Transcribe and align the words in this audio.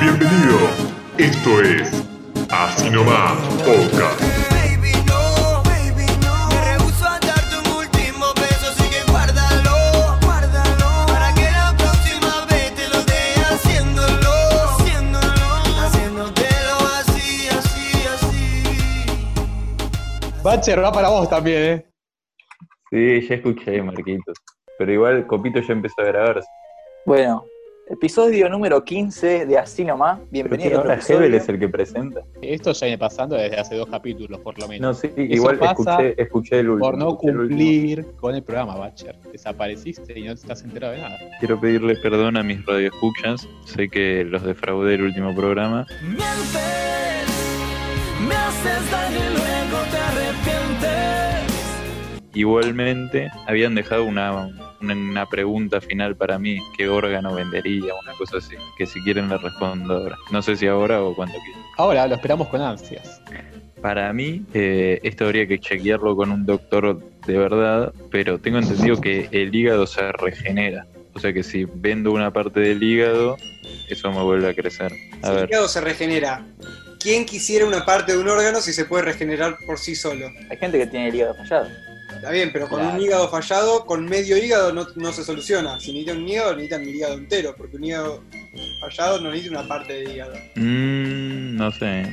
Bienvenido, 0.00 0.58
esto 1.18 1.62
es 1.62 2.04
Así 2.50 2.90
Nomás 2.90 3.38
Podcast. 3.64 4.20
Baby, 4.50 4.90
no, 5.06 5.62
baby, 5.62 6.04
no. 6.20 6.48
Me 6.48 6.60
rehuso 6.64 7.06
a 7.06 7.20
darte 7.20 7.58
un 7.62 7.76
último 7.76 8.26
beso, 8.34 8.66
así 8.72 8.90
que 8.90 9.08
guárdalo, 9.08 10.18
guárdalo. 10.24 11.06
Para 11.06 11.32
que 11.32 11.42
la 11.42 11.76
próxima 11.78 12.44
vez 12.50 12.74
te 12.74 12.88
lo 12.88 13.04
dé 13.04 13.34
haciéndolo, 13.52 14.32
haciéndolo, 14.68 15.48
haciéndotelo 15.78 16.76
así, 16.98 17.46
así, 17.50 17.86
así. 18.14 19.06
Bacher, 20.42 20.82
va 20.82 20.90
para 20.90 21.08
vos 21.08 21.30
también, 21.30 21.62
¿eh? 21.62 21.86
Sí, 22.90 23.28
ya 23.28 23.36
escuché, 23.36 23.80
Marquitos. 23.80 24.36
Pero 24.76 24.92
igual 24.92 25.24
Copito 25.28 25.60
ya 25.60 25.72
empezó 25.72 26.02
a 26.02 26.06
grabarse. 26.06 26.48
Bueno, 27.06 27.44
episodio 27.88 28.48
número 28.48 28.82
15 28.82 29.46
de 29.46 29.58
Así 29.58 29.84
Nomás. 29.84 30.18
Bienvenido 30.30 30.78
ahora 30.78 30.98
Hebel 31.06 31.34
es 31.34 31.48
el 31.48 31.58
que 31.58 31.68
presenta. 31.68 32.20
Esto 32.40 32.72
ya 32.72 32.86
viene 32.86 32.98
pasando 32.98 33.36
desde 33.36 33.58
hace 33.58 33.76
dos 33.76 33.88
capítulos, 33.88 34.40
por 34.40 34.58
lo 34.58 34.64
No, 34.66 34.68
menos. 34.68 34.98
sí, 34.98 35.10
igual 35.16 35.58
pasa 35.58 35.98
escuché, 36.02 36.22
escuché 36.22 36.60
el 36.60 36.70
último. 36.70 36.90
por 36.90 36.98
no 36.98 37.08
el 37.10 37.16
cumplir 37.16 38.06
con 38.20 38.34
el 38.34 38.42
programa, 38.42 38.76
Bacher. 38.76 39.16
Desapareciste 39.30 40.18
y 40.18 40.22
no 40.24 40.34
te 40.34 40.40
estás 40.40 40.62
enterado 40.62 40.94
de 40.94 41.00
nada. 41.02 41.18
Quiero 41.38 41.60
pedirle 41.60 41.96
perdón 41.96 42.36
a 42.36 42.42
mis 42.42 42.64
radioescuchas. 42.64 43.46
Sé 43.64 43.88
que 43.88 44.24
los 44.24 44.42
defraudé 44.42 44.94
el 44.94 45.02
último 45.02 45.34
programa. 45.34 45.86
Mientes, 46.02 46.62
me 48.26 48.34
haces 48.34 48.90
daño 48.90 49.16
y 49.16 49.36
luego 49.36 49.78
te 49.90 49.96
arrepientes. 49.98 51.44
Igualmente, 52.34 53.30
habían 53.46 53.74
dejado 53.76 54.04
una, 54.04 54.50
una, 54.84 54.94
una 54.94 55.26
pregunta 55.26 55.80
final 55.80 56.16
para 56.16 56.38
mí. 56.38 56.58
¿Qué 56.76 56.88
órgano 56.88 57.34
vendería? 57.34 57.92
Una 58.02 58.12
cosa 58.12 58.38
así. 58.38 58.56
Que 58.78 58.86
si 58.86 59.00
quieren 59.02 59.28
la 59.28 59.38
respondo 59.38 59.94
ahora. 59.94 60.16
No 60.30 60.42
sé 60.42 60.56
si 60.56 60.66
ahora 60.66 61.02
o 61.02 61.14
cuando 61.14 61.36
quieran. 61.38 61.62
Ahora 61.76 62.06
lo 62.06 62.14
esperamos 62.14 62.48
con 62.48 62.60
ansias. 62.60 63.20
Para 63.80 64.12
mí, 64.12 64.42
eh, 64.54 65.00
esto 65.02 65.26
habría 65.26 65.46
que 65.46 65.58
chequearlo 65.58 66.16
con 66.16 66.30
un 66.30 66.46
doctor 66.46 67.02
de 67.26 67.36
verdad, 67.36 67.92
pero 68.10 68.38
tengo 68.38 68.58
entendido 68.58 69.00
que 69.00 69.28
el 69.30 69.54
hígado 69.54 69.86
se 69.86 70.10
regenera. 70.12 70.86
O 71.14 71.20
sea 71.20 71.32
que 71.32 71.42
si 71.42 71.64
vendo 71.64 72.10
una 72.12 72.32
parte 72.32 72.60
del 72.60 72.82
hígado, 72.82 73.36
eso 73.88 74.10
me 74.10 74.22
vuelve 74.22 74.48
a 74.48 74.54
crecer. 74.54 74.92
A 75.22 75.28
Si 75.28 75.32
el 75.38 75.48
hígado 75.50 75.68
se 75.68 75.80
regenera. 75.80 76.44
¿Quién 76.98 77.26
quisiera 77.26 77.66
una 77.66 77.84
parte 77.84 78.12
de 78.12 78.18
un 78.18 78.28
órgano 78.28 78.62
si 78.62 78.72
se 78.72 78.86
puede 78.86 79.04
regenerar 79.04 79.58
por 79.66 79.78
sí 79.78 79.94
solo? 79.94 80.30
Hay 80.50 80.56
gente 80.56 80.78
que 80.78 80.86
tiene 80.86 81.08
el 81.08 81.14
hígado 81.14 81.34
fallado. 81.34 81.68
Está 82.24 82.32
bien, 82.32 82.50
pero 82.54 82.68
con 82.68 82.80
Claro. 82.80 82.94
un 82.96 83.02
hígado 83.02 83.28
fallado, 83.28 83.84
con 83.84 84.06
medio 84.06 84.38
hígado 84.38 84.72
no, 84.72 84.86
no 84.96 85.12
se 85.12 85.22
soluciona. 85.22 85.78
Si 85.78 85.92
necesitan 85.92 86.22
un 86.22 86.28
hígado, 86.28 86.52
necesitan 86.54 86.82
el 86.82 86.94
hígado 86.94 87.14
entero, 87.14 87.54
porque 87.54 87.76
un 87.76 87.84
hígado 87.84 88.24
fallado 88.80 89.20
no 89.20 89.30
necesita 89.30 89.58
una 89.60 89.68
parte 89.68 89.92
del 89.92 90.10
hígado. 90.10 90.34
mm, 90.56 91.56
no 91.56 91.70
sé. 91.72 92.12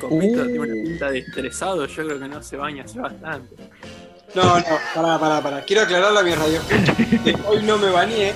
Copito 0.00 0.42
Uh. 0.42 0.44
tiene 0.46 0.58
una 0.58 0.72
pinta 0.74 1.10
de 1.12 1.18
estresado, 1.20 1.86
yo 1.86 2.04
creo 2.06 2.18
que 2.18 2.26
no 2.28 2.42
se 2.42 2.56
baña 2.56 2.82
hace 2.82 2.98
bastante. 2.98 3.54
No, 4.34 4.58
no, 4.58 4.64
pará, 4.92 5.18
pará, 5.20 5.40
pará. 5.40 5.62
Quiero 5.64 5.82
aclararle 5.82 6.18
a 6.18 6.22
mi 6.24 6.34
radio 6.34 6.60
hoy 7.46 7.62
no 7.62 7.78
me 7.78 7.90
bañé. 7.90 8.32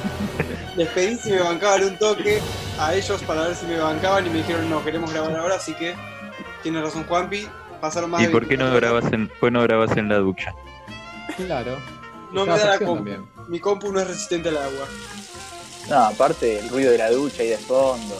Les 0.76 0.86
pedí 0.90 1.16
si 1.16 1.30
me 1.32 1.40
bancaban 1.40 1.82
un 1.82 1.96
toque 1.98 2.38
a 2.78 2.94
ellos 2.94 3.20
para 3.24 3.48
ver 3.48 3.56
si 3.56 3.66
me 3.66 3.76
bancaban 3.78 4.24
y 4.24 4.30
me 4.30 4.36
dijeron 4.36 4.70
no, 4.70 4.84
queremos 4.84 5.12
grabar 5.12 5.34
ahora, 5.36 5.56
así 5.56 5.74
que 5.74 5.94
tiene 6.62 6.80
razón 6.80 7.02
Juanpi. 7.08 7.48
Pasaron 7.80 8.10
más 8.10 8.20
¿Y 8.22 8.26
de 8.26 8.30
por 8.30 8.46
qué 8.46 8.56
no 8.56 8.70
24 8.70 8.76
horas. 8.76 8.80
grabas 9.10 9.12
en, 9.12 9.28
por 9.28 9.48
qué 9.48 9.50
no 9.50 9.62
grabas 9.62 9.96
en 9.96 10.08
la 10.08 10.18
ducha? 10.18 10.54
Claro. 11.46 11.76
No 12.32 12.44
me 12.44 12.58
da 12.58 12.66
la 12.66 12.78
compu. 12.78 12.94
también. 12.96 13.26
Mi 13.48 13.58
compu 13.60 13.90
no 13.90 14.00
es 14.00 14.06
resistente 14.08 14.50
al 14.50 14.58
agua. 14.58 14.86
No, 15.88 15.96
aparte 15.96 16.58
el 16.58 16.68
ruido 16.68 16.92
de 16.92 16.98
la 16.98 17.10
ducha 17.10 17.42
y 17.42 17.48
de 17.48 17.56
fondo. 17.56 18.14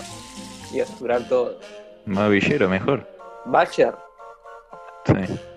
Y 0.73 0.81
a 0.81 0.87
saturar 0.87 1.29
todo. 1.29 1.59
Más 2.07 2.31
villero, 2.31 2.69
mejor. 2.69 3.07
Bacher, 3.45 3.95
Sí. 5.05 5.15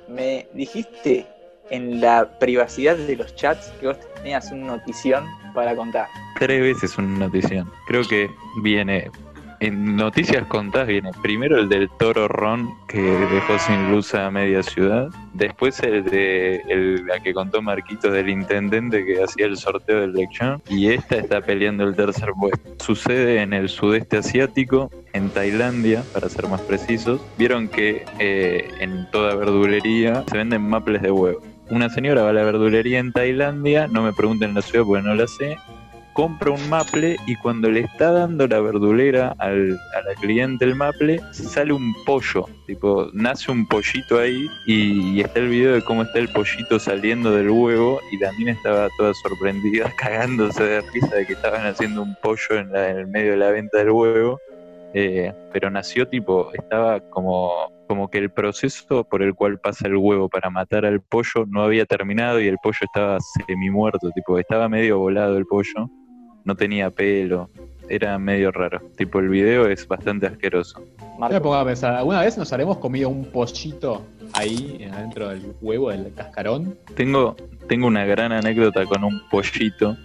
me 0.09 0.47
dijiste 0.53 1.25
en 1.69 2.01
la 2.01 2.37
privacidad 2.39 2.95
de 2.97 3.15
los 3.15 3.33
chats 3.35 3.67
que 3.79 3.87
vos 3.87 3.97
tenías 4.15 4.51
una 4.51 4.77
notición 4.77 5.25
para 5.53 5.75
contar. 5.75 6.07
Tres 6.39 6.61
veces 6.61 6.97
una 6.97 7.19
notición. 7.25 7.71
Creo 7.87 8.03
que 8.07 8.29
viene. 8.61 9.09
En 9.61 9.95
noticias 9.95 10.47
contadas 10.47 10.87
viene 10.87 11.11
primero 11.21 11.59
el 11.59 11.69
del 11.69 11.87
toro 11.87 12.27
Ron 12.27 12.67
que 12.87 12.99
dejó 12.99 13.59
sin 13.59 13.91
luz 13.91 14.15
a 14.15 14.31
media 14.31 14.63
ciudad. 14.63 15.09
Después 15.35 15.79
el 15.81 16.03
de 16.03 16.63
el, 16.67 17.05
la 17.05 17.19
que 17.19 17.31
contó 17.31 17.61
Marquito 17.61 18.09
del 18.09 18.29
intendente 18.29 19.05
que 19.05 19.23
hacía 19.23 19.45
el 19.45 19.57
sorteo 19.57 20.01
del 20.01 20.13
lechón. 20.13 20.63
Y 20.67 20.87
esta 20.87 21.17
está 21.17 21.41
peleando 21.41 21.83
el 21.83 21.95
tercer 21.95 22.31
puesto. 22.39 22.83
Sucede 22.83 23.43
en 23.43 23.53
el 23.53 23.69
sudeste 23.69 24.17
asiático, 24.17 24.89
en 25.13 25.29
Tailandia, 25.29 26.03
para 26.11 26.27
ser 26.27 26.47
más 26.47 26.61
precisos. 26.61 27.21
Vieron 27.37 27.67
que 27.67 28.03
eh, 28.17 28.67
en 28.79 29.11
toda 29.11 29.35
verdulería 29.35 30.23
se 30.27 30.37
venden 30.37 30.67
maples 30.67 31.03
de 31.03 31.11
huevo. 31.11 31.39
Una 31.69 31.87
señora 31.89 32.23
va 32.23 32.31
a 32.31 32.33
la 32.33 32.43
verdulería 32.43 32.97
en 32.97 33.11
Tailandia, 33.11 33.87
no 33.87 34.01
me 34.01 34.11
pregunten 34.11 34.55
la 34.55 34.63
ciudad 34.63 34.85
porque 34.85 35.07
no 35.07 35.13
la 35.13 35.27
sé, 35.27 35.55
compra 36.13 36.51
un 36.51 36.69
maple 36.69 37.17
y 37.25 37.35
cuando 37.35 37.69
le 37.69 37.81
está 37.81 38.11
dando 38.11 38.47
la 38.47 38.59
verdulera 38.59 39.33
al, 39.37 39.77
a 39.95 40.01
la 40.01 40.15
cliente 40.19 40.65
el 40.65 40.75
maple, 40.75 41.19
sale 41.31 41.73
un 41.73 41.93
pollo, 42.05 42.45
tipo, 42.67 43.09
nace 43.13 43.51
un 43.51 43.65
pollito 43.67 44.19
ahí 44.19 44.47
y, 44.67 45.21
está 45.21 45.39
el 45.39 45.49
video 45.49 45.73
de 45.73 45.81
cómo 45.81 46.03
está 46.03 46.19
el 46.19 46.29
pollito 46.29 46.79
saliendo 46.79 47.31
del 47.31 47.49
huevo 47.49 47.99
y 48.11 48.19
también 48.19 48.49
estaba 48.49 48.87
toda 48.97 49.13
sorprendida, 49.13 49.91
cagándose 49.97 50.63
de 50.63 50.81
risa 50.93 51.15
de 51.15 51.25
que 51.25 51.33
estaban 51.33 51.65
haciendo 51.65 52.01
un 52.03 52.15
pollo 52.21 52.57
en, 52.59 52.71
la- 52.71 52.89
en 52.89 52.97
el 52.97 53.07
medio 53.07 53.31
de 53.31 53.37
la 53.37 53.51
venta 53.51 53.77
del 53.77 53.91
huevo. 53.91 54.39
Eh, 54.93 55.31
pero 55.53 55.69
nació 55.69 56.05
tipo, 56.05 56.51
estaba 56.53 56.99
como, 57.11 57.49
como 57.87 58.09
que 58.09 58.17
el 58.17 58.29
proceso 58.29 59.05
por 59.05 59.21
el 59.21 59.33
cual 59.33 59.57
pasa 59.57 59.87
el 59.87 59.95
huevo 59.95 60.27
para 60.27 60.49
matar 60.49 60.85
al 60.85 60.99
pollo 61.01 61.45
no 61.47 61.63
había 61.63 61.85
terminado 61.85 62.41
y 62.41 62.47
el 62.47 62.57
pollo 62.61 62.79
estaba 62.81 63.17
semi 63.47 63.69
muerto, 63.69 64.09
tipo, 64.13 64.37
estaba 64.37 64.67
medio 64.67 64.99
volado 64.99 65.37
el 65.37 65.45
pollo, 65.45 65.89
no 66.45 66.55
tenía 66.55 66.89
pelo, 66.89 67.49
era 67.89 68.17
medio 68.17 68.51
raro. 68.51 68.81
Tipo, 68.95 69.19
el 69.19 69.29
video 69.29 69.67
es 69.67 69.87
bastante 69.87 70.27
asqueroso. 70.27 70.81
Yo 70.99 71.29
me 71.29 71.41
pongo 71.41 71.55
a 71.55 71.65
pensar, 71.65 71.95
¿alguna 71.95 72.21
vez 72.21 72.37
nos 72.37 72.51
habremos 72.51 72.77
comido 72.77 73.09
un 73.09 73.25
pollito 73.25 74.05
ahí 74.33 74.87
adentro 74.91 75.29
del 75.29 75.53
huevo, 75.61 75.89
del 75.91 76.13
cascarón? 76.13 76.77
Tengo, 76.95 77.35
tengo 77.67 77.87
una 77.87 78.05
gran 78.05 78.31
anécdota 78.31 78.85
con 78.85 79.03
un 79.03 79.21
pollito. 79.29 79.97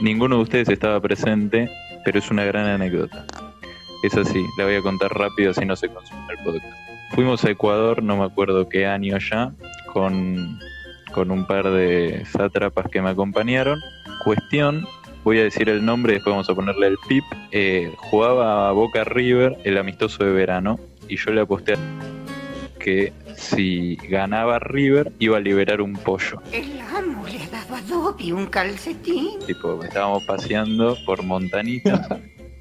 Ninguno 0.00 0.36
de 0.36 0.42
ustedes 0.42 0.68
estaba 0.68 1.00
presente, 1.00 1.68
pero 2.04 2.18
es 2.18 2.30
una 2.30 2.44
gran 2.44 2.66
anécdota. 2.66 3.26
Es 4.02 4.16
así, 4.16 4.44
la 4.56 4.64
voy 4.64 4.76
a 4.76 4.82
contar 4.82 5.12
rápido 5.12 5.50
así 5.50 5.64
no 5.64 5.74
se 5.74 5.88
consume 5.88 6.20
el 6.30 6.44
podcast. 6.44 6.76
Fuimos 7.10 7.44
a 7.44 7.50
Ecuador, 7.50 8.02
no 8.02 8.16
me 8.16 8.24
acuerdo 8.24 8.68
qué 8.68 8.86
año 8.86 9.16
ya, 9.18 9.52
con, 9.92 10.58
con 11.12 11.30
un 11.30 11.46
par 11.46 11.70
de 11.70 12.24
sátrapas 12.26 12.86
que 12.88 13.00
me 13.00 13.10
acompañaron. 13.10 13.80
Cuestión, 14.24 14.86
voy 15.26 15.40
a 15.40 15.42
decir 15.42 15.68
el 15.68 15.84
nombre, 15.84 16.12
después 16.12 16.32
vamos 16.32 16.48
a 16.48 16.54
ponerle 16.54 16.86
el 16.86 16.98
pip. 17.08 17.24
Eh, 17.50 17.92
jugaba 17.96 18.68
a 18.68 18.72
Boca 18.72 19.02
River 19.02 19.58
el 19.64 19.76
amistoso 19.76 20.22
de 20.22 20.30
verano 20.30 20.78
y 21.08 21.16
yo 21.16 21.32
le 21.32 21.40
aposté 21.40 21.72
a 21.72 21.78
que 22.78 23.12
si 23.34 23.96
ganaba 24.08 24.60
River 24.60 25.12
iba 25.18 25.38
a 25.38 25.40
liberar 25.40 25.80
un 25.80 25.94
pollo. 25.94 26.40
El 26.52 26.80
amo 26.80 27.26
le 27.26 27.42
ha 27.42 27.48
dado 27.48 27.74
a 27.74 27.82
Dobby 27.82 28.30
un 28.30 28.46
calcetín. 28.46 29.40
Tipo, 29.44 29.82
estábamos 29.82 30.22
paseando 30.26 30.96
por 31.04 31.24
Montanita 31.24 32.20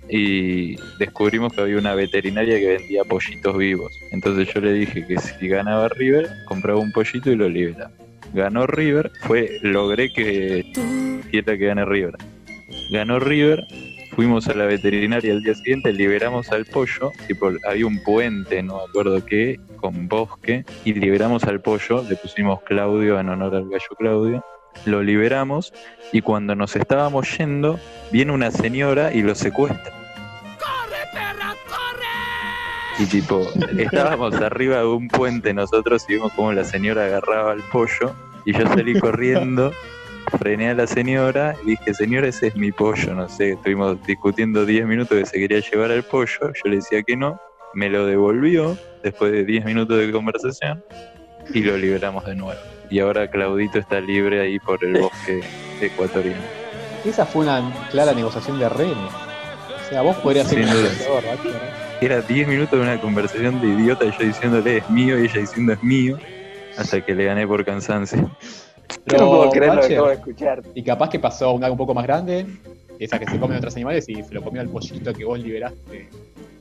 y 0.09 0.75
descubrimos 0.97 1.53
que 1.53 1.61
había 1.61 1.77
una 1.77 1.93
veterinaria 1.93 2.57
que 2.57 2.77
vendía 2.77 3.03
pollitos 3.03 3.55
vivos. 3.55 3.95
Entonces 4.11 4.51
yo 4.51 4.59
le 4.59 4.73
dije 4.73 5.05
que 5.05 5.19
si 5.19 5.47
ganaba 5.47 5.87
River, 5.89 6.27
compraba 6.47 6.79
un 6.79 6.91
pollito 6.91 7.31
y 7.31 7.35
lo 7.35 7.47
liberaba. 7.47 7.91
Ganó 8.33 8.65
River, 8.65 9.11
fue, 9.21 9.59
logré 9.61 10.11
que 10.11 10.65
quiera 11.29 11.55
que 11.55 11.67
gane 11.67 11.85
River. 11.85 12.15
Ganó 12.89 13.19
River, 13.19 13.65
fuimos 14.15 14.47
a 14.47 14.53
la 14.53 14.65
veterinaria 14.65 15.33
el 15.33 15.43
día 15.43 15.55
siguiente, 15.55 15.91
liberamos 15.91 16.51
al 16.51 16.65
pollo, 16.65 17.11
tipo, 17.27 17.49
había 17.67 17.87
un 17.87 18.01
puente, 18.03 18.61
no 18.61 18.77
me 18.77 18.83
acuerdo 18.83 19.25
qué, 19.25 19.59
con 19.77 20.07
bosque, 20.07 20.65
y 20.83 20.93
liberamos 20.93 21.43
al 21.45 21.61
pollo, 21.61 22.03
le 22.07 22.15
pusimos 22.15 22.61
Claudio 22.61 23.19
en 23.19 23.29
honor 23.29 23.55
al 23.55 23.69
gallo 23.69 23.95
Claudio, 23.97 24.45
lo 24.85 25.01
liberamos 25.01 25.73
y 26.11 26.21
cuando 26.21 26.55
nos 26.55 26.75
estábamos 26.75 27.37
yendo, 27.37 27.79
viene 28.11 28.31
una 28.31 28.51
señora 28.51 29.13
y 29.13 29.21
lo 29.21 29.33
secuestra. 29.33 29.93
¡Corre, 30.59 31.01
perra, 31.11 31.55
corre! 31.67 33.03
Y 33.03 33.05
tipo, 33.05 33.47
estábamos 33.77 34.35
arriba 34.41 34.77
de 34.77 34.87
un 34.87 35.07
puente 35.07 35.53
nosotros 35.53 36.05
y 36.07 36.13
vimos 36.13 36.31
cómo 36.33 36.51
la 36.51 36.63
señora 36.65 37.05
agarraba 37.05 37.53
al 37.53 37.63
pollo 37.71 38.13
y 38.45 38.53
yo 38.53 38.67
salí 38.67 38.99
corriendo, 38.99 39.71
frené 40.39 40.69
a 40.69 40.73
la 40.73 40.87
señora 40.87 41.55
y 41.63 41.71
dije, 41.71 41.93
señora, 41.93 42.27
ese 42.27 42.47
es 42.47 42.55
mi 42.55 42.71
pollo, 42.71 43.13
no 43.13 43.29
sé, 43.29 43.51
estuvimos 43.51 44.01
discutiendo 44.05 44.65
10 44.65 44.85
minutos 44.85 45.17
que 45.17 45.25
se 45.25 45.39
quería 45.39 45.59
llevar 45.59 45.91
al 45.91 46.03
pollo, 46.03 46.53
yo 46.53 46.69
le 46.69 46.77
decía 46.77 47.03
que 47.03 47.15
no, 47.15 47.39
me 47.73 47.89
lo 47.89 48.05
devolvió 48.05 48.77
después 49.03 49.31
de 49.31 49.43
10 49.43 49.65
minutos 49.65 49.97
de 49.97 50.11
conversación 50.11 50.83
y 51.53 51.61
lo 51.61 51.77
liberamos 51.77 52.25
de 52.25 52.35
nuevo. 52.35 52.59
Y 52.89 52.99
ahora 52.99 53.29
Claudito 53.29 53.79
está 53.79 53.99
libre 53.99 54.41
ahí 54.41 54.59
por 54.59 54.83
el 54.83 55.01
bosque 55.01 55.41
ecuatoriano. 55.81 56.43
Esa 57.03 57.25
fue 57.25 57.43
una 57.43 57.71
clara 57.91 58.13
negociación 58.13 58.59
de 58.59 58.69
rehenes. 58.69 59.13
O 59.85 59.89
sea, 59.89 60.01
vos 60.01 60.15
podrías 60.17 60.47
ser. 60.47 60.65
Era 62.01 62.21
10 62.21 62.47
minutos 62.47 62.79
de 62.79 62.83
una 62.83 62.99
conversación 62.99 63.61
de 63.61 63.67
idiota, 63.67 64.05
yo 64.05 64.25
diciéndole 64.25 64.77
es 64.77 64.89
mío 64.89 65.19
y 65.19 65.25
ella 65.25 65.39
diciendo 65.39 65.73
es 65.73 65.83
mío, 65.83 66.17
hasta 66.77 67.01
que 67.05 67.13
le 67.15 67.25
gané 67.25 67.47
por 67.47 67.63
cansancio. 67.63 68.29
No 69.11 69.17
puedo 69.29 69.49
creer 69.51 69.67
lo 69.75 69.81
que 69.81 69.81
Bache, 69.81 69.93
acabo 69.95 70.07
de 70.09 70.13
escuchar. 70.15 70.63
Y 70.73 70.83
capaz 70.83 71.09
que 71.09 71.19
pasó 71.19 71.51
una 71.53 71.69
un 71.71 71.77
poco 71.77 71.93
más 71.93 72.05
grande, 72.05 72.45
esa 72.99 73.19
que 73.19 73.25
se 73.27 73.39
comen 73.39 73.57
otros 73.57 73.75
animales 73.75 74.07
y 74.09 74.15
se 74.23 74.33
lo 74.33 74.41
comió 74.41 74.61
al 74.61 74.69
pollito 74.69 75.13
que 75.13 75.25
vos 75.25 75.39
liberaste. 75.39 76.09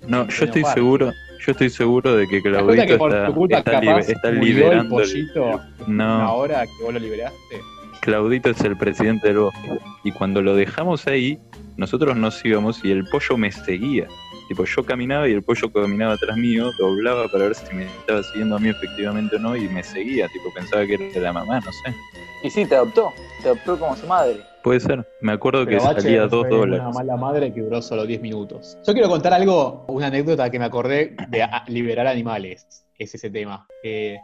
No, 0.07 0.29
yo 0.29 0.45
estoy 0.45 0.65
seguro, 0.65 1.13
yo 1.41 1.53
estoy 1.53 1.71
seguro 1.71 2.15
de 2.17 2.27
que 2.29 2.43
¿Te 2.43 2.51
das 2.51 2.63
cuenta 2.63 2.85
Claudito 2.85 2.93
que 2.95 2.99
por 2.99 3.11
está, 3.15 3.27
tu 3.27 3.35
culpa 3.35 3.59
está, 3.59 3.81
capaz 3.81 4.09
está 4.11 4.31
liberando. 4.31 5.01
el- 5.01 5.07
pollito 5.11 5.61
No. 5.87 6.17
una 6.17 6.33
hora 6.33 6.67
que 6.67 6.85
vos 6.85 6.93
lo 6.93 7.01
liberaste? 7.01 7.61
Claudito 8.03 8.51
es 8.51 8.61
el 8.61 8.77
presidente 8.77 9.29
del 9.29 9.39
bosque. 9.39 9.79
Y 10.03 10.13
cuando 10.13 10.43
lo 10.43 10.55
dejamos 10.55 11.07
ahí, 11.07 11.39
nosotros 11.79 12.15
nos 12.17 12.45
íbamos 12.45 12.85
y 12.85 12.91
el 12.93 13.05
pollo 13.09 13.39
me 13.39 13.51
seguía. 13.51 14.07
Tipo, 14.49 14.65
yo 14.65 14.85
caminaba 14.85 15.29
y 15.29 15.33
el 15.33 15.43
pollo 15.43 15.73
caminaba 15.73 16.15
atrás 16.15 16.37
mío, 16.37 16.71
doblaba 16.79 17.29
para 17.29 17.45
ver 17.47 17.55
si 17.55 17.75
me 17.75 17.85
estaba 17.87 18.23
siguiendo 18.23 18.57
a 18.57 18.59
mí 18.59 18.69
efectivamente 18.69 19.37
o 19.37 19.39
no, 19.39 19.57
y 19.57 19.69
me 19.69 19.83
seguía. 19.83 20.29
Tipo, 20.29 20.53
pensaba 20.53 20.85
que 20.87 20.95
era 20.95 21.21
la 21.21 21.33
mamá, 21.33 21.61
no 21.61 21.73
sé. 21.73 21.95
Y 22.43 22.51
sí, 22.51 22.67
te 22.67 22.75
adoptó. 22.77 23.13
Te 23.43 23.49
adoptó 23.49 23.79
como 23.79 23.97
su 23.97 24.07
madre. 24.07 24.45
Puede 24.63 24.81
ser. 24.81 25.07
Me 25.21 25.33
acuerdo 25.33 25.67
que 25.67 25.77
Bache 25.77 26.03
salía 26.03 26.27
dos 26.27 26.49
dólares. 26.49 26.85
Una 26.87 26.91
mala 26.95 27.17
madre 27.17 27.53
que 27.53 27.61
duró 27.61 27.81
solo 27.83 28.07
10 28.07 28.21
minutos. 28.21 28.77
Yo 28.87 28.93
quiero 28.93 29.09
contar 29.09 29.33
algo, 29.35 29.85
una 29.89 30.07
anécdota 30.09 30.51
que 30.51 30.59
me 30.59 30.65
acordé 30.67 31.17
de 31.29 31.43
a- 31.43 31.65
liberar 31.69 32.07
animales. 32.07 32.67
Es 32.99 33.15
ese 33.15 33.31
tema. 33.31 33.67
Eh, 33.83 34.21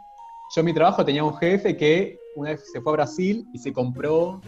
yo 0.49 0.61
en 0.61 0.65
mi 0.65 0.73
trabajo 0.73 1.03
tenía 1.05 1.23
un 1.23 1.35
jefe 1.37 1.75
que 1.77 2.19
una 2.35 2.51
vez 2.51 2.71
se 2.71 2.81
fue 2.81 2.91
a 2.93 2.95
Brasil 2.97 3.47
y 3.53 3.57
se 3.59 3.71
compró. 3.73 4.41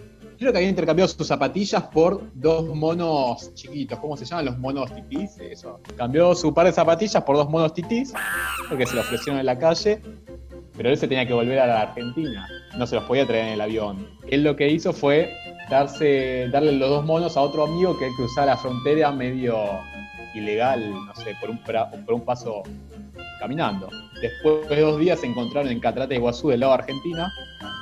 Creo 0.44 0.52
que 0.52 0.58
había 0.58 0.72
intercambiado 0.72 1.08
sus 1.08 1.26
zapatillas 1.26 1.84
por 1.84 2.22
dos 2.34 2.66
monos 2.76 3.54
chiquitos. 3.54 3.98
¿Cómo 4.00 4.18
se 4.18 4.26
llaman? 4.26 4.44
Los 4.44 4.58
monos 4.58 4.94
titís. 4.94 5.38
Eso. 5.40 5.80
Cambió 5.96 6.36
su 6.36 6.54
par 6.54 6.66
de 6.66 6.74
zapatillas 6.74 7.24
por 7.24 7.38
dos 7.38 7.50
monos 7.50 7.74
titís 7.74 8.14
porque 8.68 8.86
se 8.86 8.94
lo 8.94 9.00
ofrecieron 9.00 9.40
en 9.40 9.46
la 9.46 9.58
calle. 9.58 10.02
Pero 10.76 10.90
él 10.90 10.98
se 10.98 11.08
tenía 11.08 11.26
que 11.26 11.32
volver 11.32 11.60
a 11.60 11.68
la 11.68 11.82
Argentina. 11.84 12.46
No 12.78 12.86
se 12.86 12.96
los 12.96 13.06
podía 13.06 13.26
traer 13.26 13.46
en 13.46 13.54
el 13.54 13.62
avión. 13.62 14.06
Él 14.28 14.44
lo 14.44 14.58
que 14.58 14.68
hizo 14.68 14.92
fue 14.92 15.34
darse, 15.70 16.50
darle 16.52 16.74
los 16.74 16.90
dos 16.90 17.06
monos 17.06 17.38
a 17.38 17.42
otro 17.42 17.64
amigo 17.64 17.98
que 17.98 18.08
él 18.08 18.12
cruzaba 18.18 18.48
la 18.48 18.58
frontera 18.58 19.14
medio 19.14 19.58
ilegal, 20.34 20.92
no 20.92 21.16
sé, 21.16 21.38
por 21.40 21.52
un, 21.52 22.22
paso 22.26 22.64
caminando. 23.40 23.88
Después 24.22 24.68
de 24.68 24.82
dos 24.82 25.00
días 25.00 25.22
se 25.22 25.28
encontraron 25.28 25.72
en 25.72 25.80
Catarata 25.80 26.10
de 26.10 26.16
Iguazú, 26.16 26.50
del 26.50 26.60
lado 26.60 26.74
de 26.74 26.80
Argentina. 26.80 27.32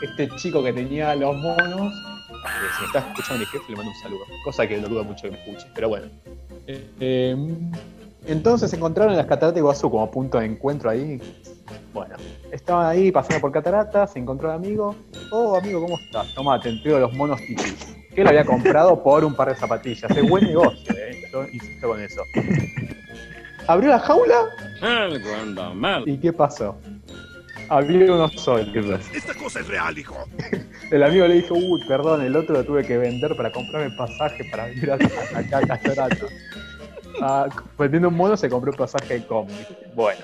Este 0.04 0.30
chico 0.36 0.64
que 0.64 0.74
tenía 0.74 1.16
los 1.16 1.36
monos, 1.38 1.92
si 2.76 2.82
me 2.82 2.88
está 2.88 3.00
escuchando 3.00 3.40
mi 3.40 3.46
jefe, 3.46 3.66
le 3.70 3.76
mando 3.76 3.92
un 3.92 3.98
saludo. 3.98 4.22
Cosa 4.44 4.68
que 4.68 4.78
lo 4.78 4.88
dudo 4.88 5.04
mucho 5.04 5.24
que 5.24 5.32
me 5.32 5.38
escuche, 5.38 5.68
pero 5.74 5.90
bueno. 5.90 6.08
Eh, 6.68 6.88
eh, 7.00 7.36
entonces 8.26 8.70
se 8.70 8.76
encontraron 8.76 9.14
en 9.14 9.18
las 9.18 9.26
Cataratas 9.26 9.56
de 9.56 9.60
Iguazú 9.60 9.90
como 9.90 10.10
punto 10.10 10.40
de 10.40 10.46
encuentro 10.46 10.90
ahí. 10.90 11.20
Bueno, 11.94 12.16
estaban 12.52 12.86
ahí 12.86 13.12
pasando 13.12 13.42
por 13.42 13.52
Catarata, 13.52 14.08
se 14.08 14.20
encontró 14.20 14.50
el 14.50 14.56
amigo. 14.56 14.96
Oh, 15.32 15.56
amigo, 15.56 15.82
¿cómo 15.82 15.98
estás? 15.98 16.34
Toma, 16.34 16.60
te 16.60 16.70
entrego 16.70 17.00
los 17.00 17.14
monos 17.14 17.40
titis. 17.42 17.96
Que 18.14 18.22
él 18.22 18.28
había 18.28 18.46
comprado 18.46 19.02
por 19.02 19.24
un 19.24 19.34
par 19.34 19.50
de 19.50 19.56
zapatillas. 19.56 20.12
Es 20.12 20.30
buen 20.30 20.46
negocio, 20.46 20.96
¿eh? 20.96 21.24
Yo 21.32 21.44
insisto 21.48 21.88
con 21.88 22.02
eso. 22.02 22.22
Abrió 23.68 23.90
la 23.90 24.00
jaula 24.00 24.50
¿Y 26.06 26.18
qué 26.18 26.34
pasó? 26.34 26.76
Había 27.72 28.14
uno 28.14 28.28
solo. 28.28 28.66
Esta 29.16 29.34
cosa 29.34 29.62
es 29.62 29.68
real, 29.70 29.98
hijo. 29.98 30.18
El 30.92 31.04
amigo 31.04 31.26
le 31.26 31.36
dijo, 31.36 31.54
uy, 31.56 31.82
perdón, 31.88 32.22
el 32.22 32.36
otro 32.36 32.54
lo 32.54 32.66
tuve 32.66 32.84
que 32.86 32.98
vender 32.98 33.34
para 33.38 33.50
comprarme 33.50 33.92
pasaje 33.96 34.44
para 34.52 34.66
venir 34.66 34.92
a- 34.92 34.96
acá 35.40 35.60
a 35.60 35.62
Catarata. 35.68 36.26
Ah, 37.22 37.48
vendiendo 37.80 38.10
un 38.10 38.16
mono 38.18 38.36
se 38.36 38.50
compró 38.50 38.72
un 38.72 38.78
pasaje 38.78 39.20
de 39.20 39.26
combi. 39.26 39.54
Bueno, 39.96 40.20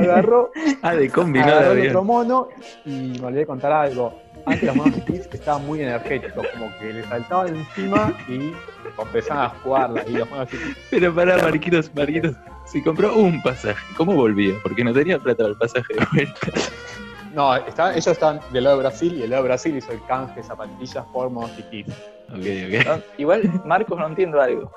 agarró, 0.00 0.50
Ah, 0.80 0.94
de 0.94 1.10
combi, 1.10 1.40
no 1.40 1.44
de 1.46 1.52
agarró 1.52 1.72
el 1.72 1.86
otro 1.88 2.04
mono 2.04 2.48
y 2.86 2.90
me 2.90 3.26
olvidé 3.26 3.40
de 3.40 3.46
contar 3.46 3.72
algo. 3.72 4.18
Antes 4.46 4.64
los 4.64 4.76
monos 4.76 4.94
chiquis 4.94 5.28
estaban 5.30 5.66
muy 5.66 5.82
energéticos, 5.82 6.46
como 6.54 6.70
que 6.78 6.92
le 6.94 7.02
saltaban 7.04 7.54
encima 7.54 8.14
y 8.28 8.52
empezaban 8.98 9.44
a 9.44 9.48
jugarla. 9.62 10.04
Y 10.08 10.12
los 10.12 10.30
monos 10.30 10.48
Pero 10.90 11.14
pará, 11.14 11.36
Marquitos, 11.36 11.94
Marquitos. 11.94 12.34
Si 12.64 12.82
compró 12.82 13.14
un 13.16 13.42
pasaje, 13.42 13.84
¿cómo 13.96 14.14
volvía? 14.14 14.54
Porque 14.62 14.82
no 14.84 14.92
tenía 14.92 15.18
plata 15.18 15.38
para 15.44 15.50
el 15.50 15.56
pasaje 15.58 15.94
de 15.94 16.06
vuelta. 16.12 16.40
No, 17.34 17.52
estaban- 17.56 17.94
ellos 17.94 18.06
estaban 18.06 18.38
del 18.52 18.62
lado 18.62 18.76
de 18.76 18.82
Brasil 18.84 19.12
y 19.18 19.22
el 19.24 19.30
lado 19.30 19.42
de 19.42 19.48
Brasil 19.48 19.76
hizo 19.76 19.90
el 19.90 20.00
canje 20.06 20.40
zapatillas 20.44 21.04
por 21.12 21.28
monos 21.30 21.50
chiquis. 21.56 21.84
Ok, 22.28 22.38
ok. 22.38 22.86
No, 22.86 23.02
Igual, 23.18 23.62
Marcos, 23.64 23.98
no 23.98 24.06
entiendo 24.06 24.40
algo. 24.40 24.70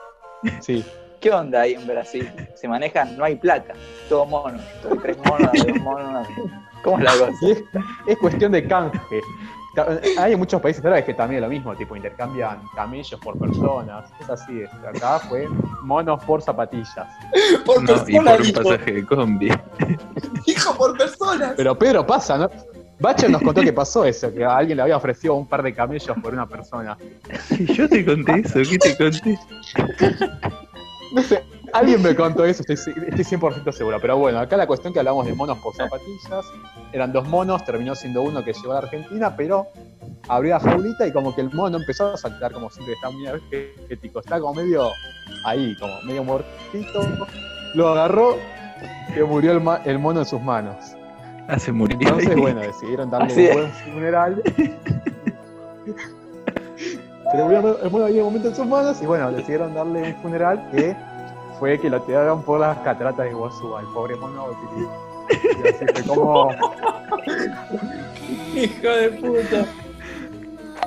Sí. 0.62 0.84
¿Qué 1.20 1.30
onda 1.32 1.62
ahí 1.62 1.74
en 1.76 1.86
Brasil? 1.86 2.28
Se 2.56 2.68
manejan, 2.68 3.16
no 3.16 3.26
hay 3.26 3.36
plata. 3.36 3.74
Todo 4.10 4.26
mono. 4.26 4.58
Todo 4.82 4.96
tres 4.96 5.20
monos, 5.20 5.52
dos 5.54 5.82
monos. 5.82 6.28
¿Cómo 6.84 6.98
es 6.98 7.04
la 7.04 7.12
cosa? 7.12 7.34
Y 7.44 7.52
es, 7.52 7.64
es 8.08 8.18
cuestión 8.18 8.52
de 8.52 8.68
canje. 8.68 9.22
Ta- 9.78 10.00
Hay 10.18 10.36
muchos 10.36 10.60
países 10.60 10.84
árabes 10.84 11.06
que 11.06 11.14
también 11.14 11.44
es 11.44 11.48
lo 11.48 11.54
mismo, 11.54 11.76
tipo 11.76 11.96
intercambian 11.96 12.60
camellos 12.76 13.20
por 13.20 13.38
personas. 13.38 14.06
Es 14.20 14.28
así, 14.28 14.62
es. 14.62 14.70
acá 14.74 15.20
fue 15.20 15.48
monos 15.84 16.24
por 16.24 16.42
zapatillas. 16.42 17.08
Por 17.64 17.84
No, 17.84 17.94
y 18.08 18.16
por 18.20 18.42
un 18.42 18.52
pasaje 18.54 18.92
de 18.94 19.06
combi. 19.06 19.50
Dijo 20.48 20.74
por 20.76 20.98
persona. 20.98 21.54
Pero 21.56 21.78
Pedro 21.78 22.08
pasa, 22.08 22.38
¿no? 22.40 22.50
Bacher 23.00 23.30
nos 23.30 23.44
contó 23.44 23.62
que 23.62 23.72
pasó 23.72 24.04
eso, 24.04 24.34
que 24.34 24.44
a 24.44 24.58
alguien 24.58 24.78
le 24.78 24.82
había 24.82 24.98
ofrecido 24.98 25.36
un 25.36 25.46
par 25.48 25.62
de 25.62 25.76
camellos 25.76 26.18
por 26.24 26.34
una 26.34 26.48
persona. 26.48 26.98
Sí, 27.48 27.66
yo 27.72 27.88
te 27.88 28.04
conté 28.04 28.40
eso, 28.40 28.60
¿qué 28.68 28.80
te 28.80 28.98
conté? 28.98 29.38
No 31.14 31.22
sé, 31.22 31.44
alguien 31.74 32.02
me 32.02 32.16
contó 32.16 32.46
eso, 32.46 32.64
estoy, 32.68 32.94
estoy 33.08 33.40
100% 33.40 33.72
seguro. 33.72 34.00
Pero 34.02 34.18
bueno, 34.18 34.40
acá 34.40 34.58
la 34.58 34.68
cuestión 34.68 34.94
que 34.94 35.00
hablamos 35.00 35.26
de 35.26 35.34
monos 35.34 35.58
por 35.60 35.76
zapatillas, 35.76 36.46
eran 36.92 37.12
dos 37.12 37.28
monos, 37.28 37.64
terminó 37.66 37.96
siendo 37.96 38.22
uno 38.22 38.44
que 38.44 38.54
llegó 38.54 38.72
a 38.72 38.76
la 38.76 38.82
Argentina, 38.82 39.36
pero 39.36 39.68
abrió 40.28 40.54
la 40.54 40.60
jaulita 40.60 41.08
y 41.08 41.12
como 41.12 41.34
que 41.36 41.42
el 41.42 41.52
mono 41.54 41.78
empezó 41.78 42.14
a 42.14 42.18
saltar 42.18 42.52
como 42.52 42.70
siempre, 42.70 42.94
está 42.96 43.10
muy 43.10 43.28
energético, 43.28 44.20
está 44.20 44.40
como 44.40 44.54
medio 44.56 44.92
ahí, 45.46 45.76
como 45.80 46.02
medio 46.02 46.24
muertito. 46.24 47.02
Lo 47.74 47.90
agarró, 47.90 48.38
que 49.14 49.24
murió 49.24 49.52
el, 49.52 50.00
mono 50.00 50.20
en 50.22 50.26
sus 50.26 50.42
manos. 50.42 50.96
Ah, 51.48 51.60
se 51.60 51.72
murió. 51.72 51.98
Entonces, 52.00 52.36
bueno, 52.36 52.62
decidieron 52.62 53.10
darle 53.10 53.34
Así 53.34 53.48
un 53.48 53.54
buen 53.54 53.72
funeral. 53.72 54.44
Pero 57.32 57.44
murió 57.46 57.84
el 57.84 57.92
mono 57.92 58.06
había 58.06 58.22
un 58.22 58.28
momento 58.28 58.48
en 58.50 58.56
sus 58.56 58.66
manos 58.66 59.02
y 59.02 59.06
bueno, 59.06 59.32
decidieron 59.32 59.74
darle 59.74 60.14
un 60.14 60.16
funeral 60.22 60.70
que 60.72 60.96
fue 61.60 61.80
que 61.80 61.90
lo 61.90 62.02
tiraron 62.02 62.44
por 62.44 62.60
las 62.60 62.78
cataratas 62.80 63.26
de 63.26 63.32
Iguazú 63.32 63.76
al 63.76 63.86
pobre 63.88 64.16
mono. 64.16 64.48
Y 65.32 65.68
así 65.68 65.86
fue 65.94 66.04
como... 66.04 66.52
Hijo 68.56 68.88
de 68.88 69.10
puta. 69.10 69.66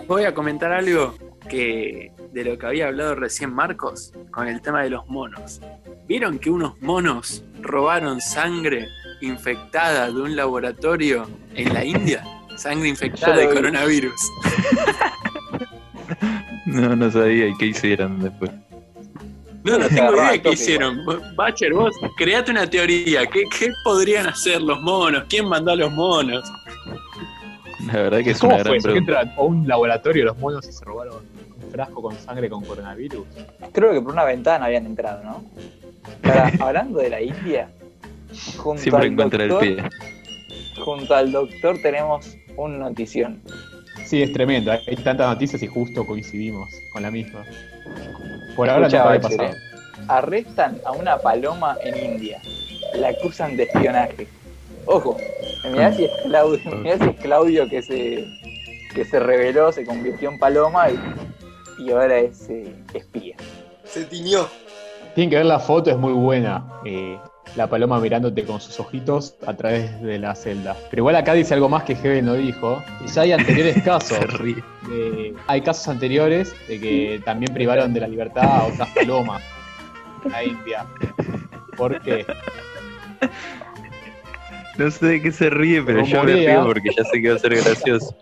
Voy 0.06 0.24
a 0.24 0.34
comentar 0.34 0.72
algo 0.72 1.14
que 1.48 2.12
de 2.32 2.44
lo 2.44 2.58
que 2.58 2.66
había 2.66 2.88
hablado 2.88 3.14
recién 3.14 3.52
Marcos 3.54 4.12
con 4.30 4.48
el 4.48 4.60
tema 4.60 4.82
de 4.82 4.90
los 4.90 5.06
monos. 5.08 5.60
¿Vieron 6.06 6.38
que 6.38 6.50
unos 6.50 6.80
monos 6.80 7.44
robaron 7.60 8.20
sangre 8.20 8.86
infectada 9.20 10.06
de 10.10 10.20
un 10.20 10.36
laboratorio 10.36 11.28
en 11.54 11.74
la 11.74 11.84
India? 11.84 12.24
Sangre 12.56 12.88
infectada 12.88 13.36
de 13.36 13.46
vi. 13.48 13.54
coronavirus. 13.54 14.20
No, 16.66 16.94
no 16.94 17.10
sabía 17.10 17.48
y 17.48 17.56
qué 17.56 17.66
hicieron 17.66 18.20
después. 18.20 18.50
No, 19.70 19.78
no 19.78 19.88
tengo 19.88 20.14
idea 20.14 20.42
qué 20.42 20.50
hicieron. 20.52 21.04
Bacher, 21.36 21.72
vos 21.72 21.94
create 22.16 22.50
una 22.50 22.68
teoría. 22.68 23.26
¿Qué, 23.26 23.44
¿Qué 23.58 23.70
podrían 23.84 24.26
hacer 24.26 24.60
los 24.62 24.80
monos? 24.80 25.24
¿Quién 25.28 25.48
mandó 25.48 25.72
a 25.72 25.76
los 25.76 25.92
monos? 25.92 26.42
La 27.86 27.94
verdad 27.94 28.22
que 28.22 28.30
es 28.30 28.38
¿Cómo 28.38 28.54
una 28.54 28.62
fue 28.64 28.72
gran 28.78 28.82
pregunta. 28.82 29.20
entran 29.22 29.38
a 29.38 29.40
un 29.42 29.66
laboratorio 29.66 30.24
los 30.26 30.38
monos 30.38 30.68
y 30.68 30.72
se 30.72 30.84
robaron 30.84 31.16
un 31.62 31.70
frasco 31.70 32.02
con 32.02 32.14
sangre 32.18 32.48
con 32.50 32.64
coronavirus? 32.64 33.26
Creo 33.72 33.92
que 33.92 34.00
por 34.00 34.12
una 34.12 34.24
ventana 34.24 34.66
habían 34.66 34.86
entrado, 34.86 35.22
¿no? 35.24 35.44
Ahora, 36.24 36.52
hablando 36.60 36.98
de 36.98 37.10
la 37.10 37.22
India, 37.22 37.70
junto 38.58 38.82
Siempre 38.82 39.06
al, 39.06 39.12
encuentra 39.12 39.42
el 39.44 39.48
doctor, 39.48 39.76
pie. 39.76 39.84
junto 40.84 41.14
al 41.14 41.32
doctor 41.32 41.78
tenemos 41.80 42.36
un 42.56 42.78
notición. 42.78 43.40
Sí, 44.04 44.22
es 44.22 44.32
tremendo. 44.32 44.72
Hay 44.72 44.96
tantas 44.96 45.28
noticias 45.28 45.62
y 45.62 45.66
justo 45.66 46.04
coincidimos 46.06 46.68
con 46.92 47.02
la 47.02 47.10
misma. 47.10 47.44
Por 48.56 48.68
ahora 48.68 48.86
Escucha, 48.86 49.04
no 49.04 49.08
había 49.10 49.20
Bacher, 49.20 49.38
pasado. 49.38 49.56
¿eh? 49.56 50.04
Arrestan 50.08 50.80
a 50.84 50.92
una 50.92 51.18
paloma 51.18 51.76
en 51.82 52.12
India. 52.14 52.40
La 52.94 53.08
acusan 53.08 53.56
de 53.56 53.64
espionaje. 53.64 54.28
Ojo, 54.86 55.16
mirá 55.70 55.92
si 55.92 56.04
es 56.04 56.10
Claudio, 56.24 56.70
mirá 56.82 56.98
si 56.98 57.04
es 57.10 57.16
Claudio 57.20 57.68
que 57.68 57.82
se 57.82 58.24
que 58.94 59.04
se 59.04 59.20
reveló, 59.20 59.70
se 59.70 59.84
convirtió 59.84 60.30
en 60.30 60.38
paloma 60.40 60.90
y, 60.90 60.98
y 61.78 61.92
ahora 61.92 62.18
es 62.18 62.50
eh, 62.50 62.74
espía. 62.92 63.36
Se 63.84 64.04
tiñó. 64.04 64.46
Tienen 65.14 65.30
que 65.30 65.36
ver 65.36 65.46
la 65.46 65.60
foto, 65.60 65.90
es 65.90 65.96
muy 65.96 66.12
buena. 66.12 66.64
Eh, 66.84 67.16
la 67.56 67.66
paloma 67.68 67.98
mirándote 68.00 68.44
con 68.44 68.60
sus 68.60 68.78
ojitos 68.80 69.34
a 69.46 69.54
través 69.54 70.00
de 70.02 70.18
la 70.18 70.34
celda. 70.34 70.76
Pero 70.90 71.00
igual 71.02 71.16
acá 71.16 71.34
dice 71.34 71.54
algo 71.54 71.68
más 71.68 71.82
que 71.84 71.92
Hegel 71.94 72.24
no 72.24 72.34
dijo. 72.34 72.82
Y 73.04 73.08
ya 73.08 73.22
hay 73.22 73.32
anteriores 73.32 73.82
casos. 73.84 74.18
Se 74.18 74.26
ríe. 74.26 74.62
de- 74.88 75.34
hay 75.46 75.60
casos 75.60 75.88
anteriores 75.88 76.54
de 76.68 76.80
que 76.80 77.20
también 77.24 77.52
privaron 77.52 77.92
de 77.92 78.00
la 78.00 78.08
libertad 78.08 78.44
a 78.44 78.64
otras 78.66 78.88
palomas 78.90 79.42
en 80.24 80.32
la 80.32 80.44
India. 80.44 80.86
¿Por 81.76 82.00
qué? 82.02 82.24
No 84.78 84.90
sé 84.90 85.06
de 85.06 85.22
qué 85.22 85.32
se 85.32 85.50
ríe, 85.50 85.82
pero 85.82 86.04
yo 86.04 86.22
me 86.24 86.32
río 86.34 86.64
porque 86.64 86.90
ya 86.96 87.04
sé 87.04 87.20
que 87.20 87.30
va 87.30 87.36
a 87.36 87.38
ser 87.38 87.54
gracioso. 87.56 88.14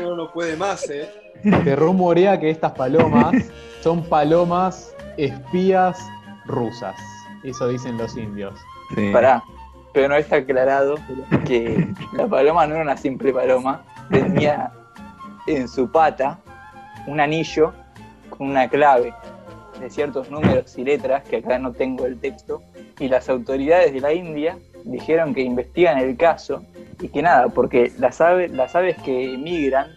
Uno 0.00 0.16
no 0.16 0.32
puede 0.32 0.56
más, 0.56 0.88
¿eh? 0.90 1.08
Se 1.42 1.76
rumorea 1.76 2.38
que 2.40 2.50
estas 2.50 2.72
palomas 2.72 3.34
son 3.82 4.02
palomas 4.08 4.94
espías 5.16 5.98
rusas. 6.46 6.96
Eso 7.42 7.68
dicen 7.68 7.98
los 7.98 8.16
indios. 8.16 8.58
Sí. 8.94 9.10
Pará, 9.12 9.42
pero 9.92 10.08
no 10.08 10.16
está 10.16 10.36
aclarado 10.36 10.96
que 11.46 11.88
la 12.12 12.26
paloma 12.26 12.66
no 12.66 12.74
era 12.74 12.82
una 12.82 12.96
simple 12.96 13.32
paloma, 13.32 13.82
tenía 14.10 14.72
en 15.46 15.68
su 15.68 15.90
pata 15.90 16.38
un 17.06 17.20
anillo 17.20 17.72
con 18.30 18.48
una 18.50 18.68
clave 18.68 19.14
de 19.80 19.90
ciertos 19.90 20.30
números 20.30 20.76
y 20.78 20.84
letras, 20.84 21.22
que 21.24 21.36
acá 21.36 21.58
no 21.58 21.72
tengo 21.72 22.06
el 22.06 22.18
texto, 22.18 22.62
y 22.98 23.08
las 23.08 23.28
autoridades 23.28 23.92
de 23.92 24.00
la 24.00 24.12
India 24.12 24.58
dijeron 24.84 25.34
que 25.34 25.42
investigan 25.42 25.98
el 25.98 26.16
caso 26.16 26.64
y 27.00 27.08
que 27.08 27.22
nada, 27.22 27.48
porque 27.48 27.92
las 27.98 28.20
aves, 28.20 28.50
las 28.52 28.74
aves 28.74 28.96
que 29.04 29.34
emigran 29.34 29.90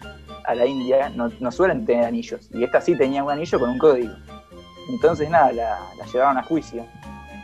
a 0.46 0.56
la 0.56 0.66
India 0.66 1.10
no, 1.10 1.30
no 1.40 1.52
suelen 1.52 1.86
tener 1.86 2.06
anillos, 2.06 2.50
y 2.54 2.64
esta 2.64 2.82
sí 2.82 2.96
tenía 2.96 3.24
un 3.24 3.32
anillo 3.32 3.60
con 3.60 3.70
un 3.70 3.78
código. 3.78 4.14
Entonces 4.90 5.30
nada, 5.30 5.52
la, 5.52 5.80
la 5.98 6.06
llevaron 6.06 6.38
a 6.38 6.44
juicio. 6.44 6.86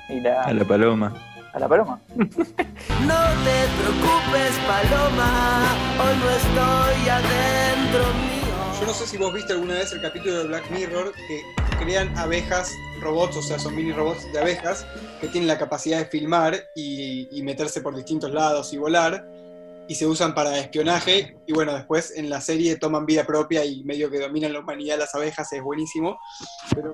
Y 0.09 0.19
la, 0.19 0.43
A 0.43 0.53
la 0.53 0.65
paloma. 0.65 1.13
a 1.53 1.59
la 1.59 1.67
paloma. 1.67 2.00
No 2.15 3.19
te 3.43 3.67
preocupes, 3.79 4.53
Paloma, 4.65 5.75
hoy 6.00 6.15
no 6.17 6.29
estoy 6.29 7.09
adentro 7.09 8.13
mío. 8.13 8.79
Yo 8.79 8.88
no 8.88 8.93
sé 8.93 9.07
si 9.07 9.17
vos 9.17 9.33
viste 9.33 9.53
alguna 9.53 9.75
vez 9.75 9.91
el 9.93 10.01
capítulo 10.01 10.39
de 10.39 10.47
Black 10.47 10.69
Mirror 10.71 11.13
que 11.27 11.41
crean 11.79 12.17
abejas 12.17 12.71
robots, 13.01 13.38
o 13.38 13.41
sea, 13.41 13.59
son 13.59 13.75
mini 13.75 13.91
robots 13.91 14.31
de 14.31 14.39
abejas 14.39 14.85
que 15.19 15.27
tienen 15.27 15.47
la 15.47 15.57
capacidad 15.57 16.00
de 16.00 16.05
filmar 16.05 16.55
y, 16.75 17.27
y 17.38 17.43
meterse 17.43 17.81
por 17.81 17.95
distintos 17.95 18.31
lados 18.31 18.73
y 18.73 18.77
volar 18.77 19.25
y 19.88 19.95
se 19.95 20.07
usan 20.07 20.33
para 20.33 20.57
espionaje 20.59 21.35
y 21.45 21.53
bueno, 21.53 21.73
después 21.73 22.17
en 22.17 22.29
la 22.29 22.39
serie 22.39 22.77
toman 22.77 23.05
vida 23.05 23.25
propia 23.25 23.65
y 23.65 23.83
medio 23.83 24.09
que 24.09 24.19
dominan 24.19 24.53
la 24.53 24.59
humanidad 24.59 24.97
las 24.97 25.13
abejas, 25.13 25.51
es 25.51 25.62
buenísimo. 25.62 26.17
Pero 26.73 26.93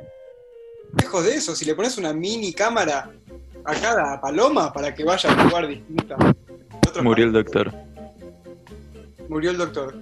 lejos 0.98 1.24
de 1.26 1.36
eso, 1.36 1.56
si 1.56 1.66
le 1.66 1.76
pones 1.76 1.98
una 1.98 2.14
mini 2.14 2.54
cámara 2.54 3.10
a 3.66 3.74
cada 3.76 4.20
paloma 4.22 4.72
para 4.74 4.94
que 4.94 5.04
vaya 5.04 5.30
a 5.30 5.34
un 5.34 5.50
lugar 5.50 5.68
distinto. 5.68 6.16
Otro 6.88 7.04
Murió 7.04 7.26
el 7.26 7.34
doctor. 7.34 7.74
Murió 9.28 9.52
el 9.52 9.58
doctor. 9.58 9.96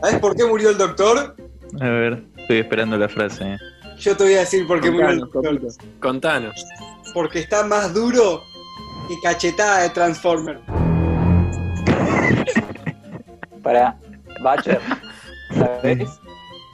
¿Sabes 0.00 0.20
por 0.20 0.36
qué 0.36 0.44
murió 0.44 0.70
el 0.70 0.78
doctor? 0.78 1.34
A 1.80 1.84
ver, 1.88 2.24
estoy 2.36 2.58
esperando 2.58 2.96
la 2.96 3.08
frase. 3.08 3.54
eh. 3.54 3.58
Yo 3.98 4.16
te 4.16 4.24
voy 4.24 4.34
a 4.34 4.40
decir 4.40 4.66
por 4.66 4.80
qué 4.80 4.90
murió 4.90 5.08
el 5.10 5.18
doctor. 5.20 5.58
Contanos. 6.00 6.64
Porque 7.12 7.40
está 7.40 7.64
más 7.66 7.92
duro 7.92 8.42
que 9.08 9.14
cachetada 9.22 9.82
de 9.82 9.90
Transformer. 9.90 10.60
Para 13.62 13.98
Bacher, 14.42 14.80
¿sabes? 15.54 16.08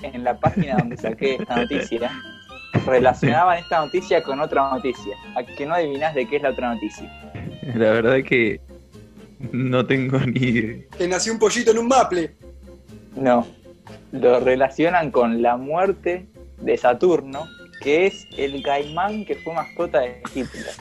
En 0.03 0.23
la 0.23 0.39
página 0.39 0.77
donde 0.77 0.97
saqué 0.97 1.37
esta 1.37 1.57
noticia, 1.57 2.13
relacionaban 2.87 3.59
esta 3.59 3.79
noticia 3.81 4.23
con 4.23 4.41
otra 4.41 4.71
noticia. 4.71 5.17
A 5.37 5.43
que 5.45 5.67
no 5.67 5.75
adivinás 5.75 6.15
de 6.15 6.27
qué 6.27 6.37
es 6.37 6.43
la 6.43 6.51
otra 6.51 6.75
noticia. 6.75 7.11
La 7.75 7.91
verdad 7.93 8.17
que 8.23 8.61
no 9.53 9.85
tengo 9.87 10.19
ni 10.21 10.41
idea. 10.41 10.77
Que 10.99 11.09
nació 11.09 11.33
un 11.33 11.39
pollito 11.39 11.71
en 11.71 11.79
un 11.79 11.89
maple. 11.89 12.35
No, 13.17 13.47
lo 14.13 14.41
relacionan 14.41 15.11
con 15.11 15.41
la 15.43 15.57
muerte 15.57 16.27
de 16.61 16.77
Saturno, 16.77 17.47
que 17.81 18.07
es 18.07 18.27
el 18.37 18.63
caimán 18.63 19.25
que 19.25 19.35
fue 19.37 19.55
mascota 19.55 20.01
de 20.01 20.21
Hitler. 20.35 20.73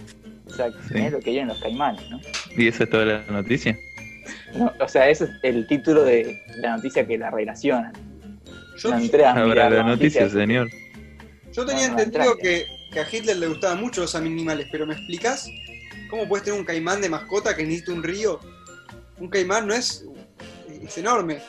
O 0.48 0.50
sea, 0.56 0.70
Sí. 0.88 0.98
es 0.98 1.12
lo 1.12 1.20
que 1.20 1.32
vienen 1.32 1.48
los 1.50 1.60
caimanes, 1.60 2.10
¿no? 2.10 2.20
¿Y 2.56 2.68
esa 2.68 2.84
es 2.84 2.90
toda 2.90 3.06
la 3.06 3.24
noticia? 3.30 3.78
No, 4.56 4.72
O 4.80 4.88
sea, 4.88 5.10
ese 5.10 5.26
es 5.26 5.32
el 5.44 5.66
título 5.68 6.04
de 6.04 6.40
la 6.58 6.76
noticia 6.76 7.06
que 7.08 7.18
la 7.18 7.32
relacionan. 7.32 7.92
Yo, 8.78 8.90
No 8.92 8.98
entré 9.00 9.26
a 9.26 9.34
mirar 9.36 9.72
la 9.72 9.84
noticia, 9.84 10.30
señor. 10.30 10.68
Yo 11.54 11.66
tenía 11.66 11.88
No, 11.88 11.96
no, 11.96 12.02
entendido 12.02 12.36
que, 12.38 12.68
que 12.92 13.00
a 13.00 13.08
Hitler 13.10 13.38
le 13.38 13.48
gustaban 13.48 13.80
mucho 13.80 14.02
los 14.02 14.16
animales, 14.16 14.68
pero 14.72 14.86
¿me 14.86 14.94
explicas 14.94 15.48
cómo 16.10 16.28
puedes 16.28 16.46
tener 16.46 16.60
un 16.60 16.66
caimán 16.66 17.02
de 17.02 17.10
mascota 17.10 17.56
que 17.56 17.64
necesita 17.64 17.94
un 17.94 18.04
río? 18.04 18.40
Un 19.20 19.30
caimán 19.30 19.68
no 19.68 19.74
es. 19.74 20.06
es 20.70 20.98
enorme. 20.98 21.40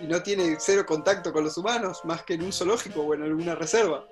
Y 0.00 0.06
no 0.06 0.22
tiene 0.22 0.56
cero 0.58 0.84
contacto 0.84 1.32
con 1.32 1.44
los 1.44 1.56
humanos, 1.56 2.00
más 2.04 2.22
que 2.22 2.34
en 2.34 2.42
un 2.42 2.52
zoológico 2.52 3.00
o 3.00 3.14
en 3.14 3.22
alguna 3.22 3.54
reserva. 3.54 4.04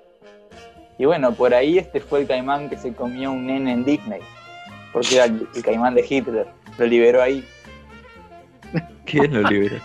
Y 0.99 1.05
bueno, 1.05 1.35
por 1.35 1.53
ahí 1.53 1.79
este 1.79 2.01
fue 2.01 2.21
el 2.21 2.27
caimán 2.27 2.71
que 2.71 2.79
se 2.79 2.95
comió 2.95 3.33
un 3.33 3.47
nene 3.47 3.73
en 3.73 3.85
Disney. 3.85 4.21
Porque 4.93 5.17
era 5.17 5.25
el, 5.25 5.47
el 5.55 5.63
caimán 5.63 5.95
de 5.95 6.07
Hitler. 6.09 6.47
Lo 6.79 6.87
liberó 6.87 7.21
ahí. 7.21 7.45
¿Quién 9.05 9.35
lo 9.35 9.49
liberó? 9.49 9.77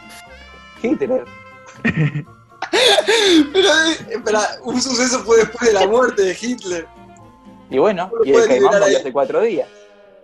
Hitler. 0.82 1.26
Pero, 3.54 3.68
eh, 3.68 3.98
espera, 4.10 4.42
un 4.64 4.82
suceso 4.82 5.20
fue 5.20 5.38
después 5.38 5.68
de 5.68 5.74
la 5.80 5.88
muerte 5.88 6.22
de 6.24 6.38
Hitler. 6.40 6.88
Y 7.70 7.78
bueno, 7.78 8.10
¿Cómo 8.10 8.24
lo 8.24 8.26
y 8.26 8.32
el 8.34 8.48
caimán 8.48 8.72
murió 8.72 8.86
ahí? 8.86 8.96
hace 8.96 9.12
cuatro 9.12 9.42
días. 9.42 9.68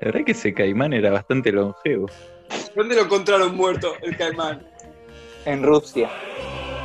La 0.02 0.08
verdad 0.08 0.26
que 0.26 0.32
ese 0.32 0.54
caimán 0.54 0.94
era 0.94 1.12
bastante 1.12 1.52
longevo. 1.52 2.08
¿Dónde 2.76 2.96
lo 2.96 3.04
encontraron 3.04 3.56
muerto, 3.56 3.94
el 4.02 4.18
caimán? 4.18 4.68
En 5.46 5.64
Rusia. 5.64 6.10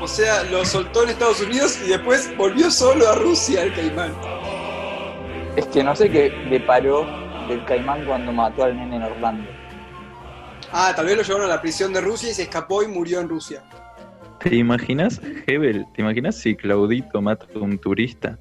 O 0.02 0.08
sea, 0.08 0.44
lo 0.44 0.64
soltó 0.64 1.02
en 1.02 1.10
Estados 1.10 1.40
Unidos 1.40 1.78
y 1.84 1.88
después 1.88 2.34
volvió 2.36 2.70
solo 2.70 3.08
a 3.08 3.14
Rusia 3.16 3.62
el 3.62 3.74
caimán. 3.74 4.14
Es 5.56 5.66
que 5.66 5.82
no 5.82 5.94
sé 5.96 6.10
qué 6.10 6.30
le 6.48 6.60
paró 6.60 7.06
del 7.48 7.64
caimán 7.64 8.04
cuando 8.06 8.32
mató 8.32 8.64
al 8.64 8.76
nene 8.76 8.96
en 8.96 9.02
Orlando. 9.02 9.50
Ah, 10.72 10.92
tal 10.94 11.06
vez 11.06 11.16
lo 11.16 11.22
llevaron 11.22 11.46
a 11.50 11.54
la 11.54 11.60
prisión 11.60 11.92
de 11.92 12.00
Rusia 12.00 12.30
y 12.30 12.34
se 12.34 12.42
escapó 12.42 12.82
y 12.82 12.88
murió 12.88 13.20
en 13.20 13.28
Rusia. 13.28 13.62
¿Te 14.42 14.56
imaginas, 14.56 15.20
Hebel? 15.46 15.84
¿Te 15.94 16.02
imaginas 16.02 16.36
si 16.36 16.54
Claudito 16.56 17.20
mata 17.20 17.46
a 17.54 17.58
un 17.58 17.78
turista? 17.78 18.38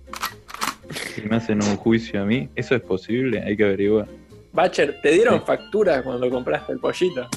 Y 1.17 1.27
me 1.27 1.35
hacen 1.35 1.61
un 1.61 1.75
juicio 1.75 2.21
a 2.21 2.25
mí. 2.25 2.49
¿Eso 2.55 2.75
es 2.75 2.81
posible? 2.81 3.43
Hay 3.43 3.57
que 3.57 3.65
averiguar. 3.65 4.07
Bacher, 4.53 4.99
¿te 5.01 5.11
dieron 5.11 5.39
Sí. 5.39 5.43
factura 5.45 6.01
cuando 6.01 6.29
compraste 6.29 6.73
el 6.73 6.79
pollito? 6.79 7.27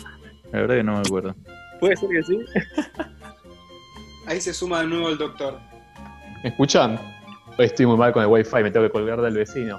La 0.53 0.61
verdad 0.61 0.77
que 0.77 0.83
no 0.85 0.93
me 0.95 1.01
acuerdo. 1.01 1.35
¿Puede 1.81 1.97
ser 1.97 2.09
que 2.11 2.23
sí? 2.23 2.39
Ahí 4.27 4.41
se 4.41 4.55
suma 4.55 4.81
de 4.81 4.87
nuevo 4.87 5.09
el 5.11 5.19
doctor. 5.19 5.59
¿Me 6.43 6.51
escuchan? 6.51 6.99
Hoy 7.59 7.67
estoy 7.67 7.87
muy 7.87 7.97
mal 7.97 8.13
con 8.13 8.23
el 8.23 8.29
wifi, 8.29 8.63
me 8.63 8.71
tengo 8.71 8.87
que 8.87 8.93
colgar 8.93 9.21
del 9.21 9.35
vecino. 9.35 9.79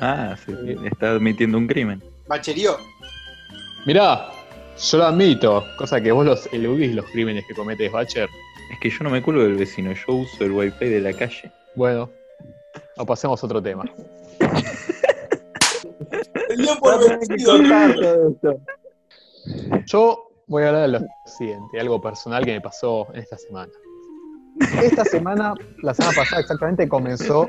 Ah, 0.00 0.36
sí, 0.44 0.52
está 0.84 1.10
admitiendo 1.12 1.58
un 1.58 1.66
crimen. 1.66 2.02
Bacherío. 2.28 2.76
Mirá, 3.84 4.28
yo 4.78 4.98
lo 4.98 5.04
admito, 5.04 5.64
cosa 5.76 6.00
que 6.00 6.12
vos 6.12 6.24
los 6.26 6.52
eludís 6.52 6.94
los 6.94 7.04
crímenes 7.06 7.44
que 7.46 7.54
cometes, 7.54 7.90
Bacher. 7.90 8.28
Es 8.72 8.78
que 8.80 8.90
yo 8.90 8.98
no 9.04 9.10
me 9.10 9.22
cuelgo 9.22 9.42
del 9.42 9.56
vecino, 9.56 9.92
yo 9.92 10.14
uso 10.14 10.44
el 10.44 10.52
wifi 10.52 10.86
de 10.86 11.00
la 11.00 11.12
calle. 11.12 11.52
Bueno, 11.74 12.10
o 12.96 13.06
pasemos 13.06 13.42
a 13.42 13.46
otro 13.46 13.62
tema. 13.62 13.84
Yo 19.86 20.30
voy 20.46 20.62
a 20.62 20.68
hablar 20.68 20.90
de 20.90 21.00
lo 21.00 21.06
siguiente, 21.26 21.80
algo 21.80 22.00
personal 22.00 22.44
que 22.44 22.52
me 22.52 22.60
pasó 22.60 23.08
en 23.12 23.20
esta 23.20 23.36
semana. 23.36 23.72
Esta 24.82 25.04
semana, 25.04 25.54
la 25.82 25.94
semana 25.94 26.14
pasada 26.14 26.40
exactamente, 26.40 26.88
comenzó 26.88 27.46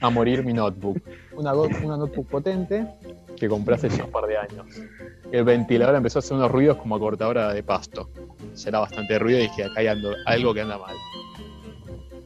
a 0.00 0.10
morir 0.10 0.44
mi 0.44 0.52
notebook. 0.52 1.00
Una, 1.32 1.52
notebook 1.52 2.28
potente 2.28 2.86
que 3.36 3.48
compré 3.48 3.74
hace 3.74 3.88
ya 3.88 4.04
un 4.04 4.10
par 4.10 4.26
de 4.26 4.36
años. 4.36 4.66
El 5.32 5.44
ventilador 5.44 5.96
empezó 5.96 6.18
a 6.18 6.20
hacer 6.20 6.36
unos 6.36 6.50
ruidos 6.50 6.76
como 6.76 6.98
cortadora 6.98 7.52
de 7.52 7.62
pasto. 7.62 8.08
Era 8.64 8.78
bastante 8.78 9.18
ruido 9.18 9.40
y 9.40 9.42
dije, 9.42 9.64
acá 9.64 9.80
hay 9.80 9.86
algo 9.88 10.54
que 10.54 10.60
anda 10.60 10.78
mal. 10.78 10.94